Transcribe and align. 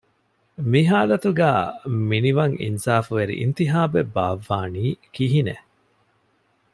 މި 0.69 0.81
ހާލަތުގައި 0.89 1.65
މިނިވަން 2.09 2.55
އިންސާފުވެރި 2.63 3.33
އިންތިހާބެއް 3.41 4.11
ބާއްވާނީ 4.15 4.83
ކިހިނެއް؟ 5.15 5.65